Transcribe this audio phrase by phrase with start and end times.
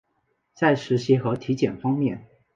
[0.55, 2.25] 在实习和体验方面